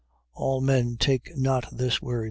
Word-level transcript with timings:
All 0.33 0.61
men 0.61 0.97
take 0.97 1.29
not 1.37 1.65
this 1.71 2.01
word... 2.01 2.19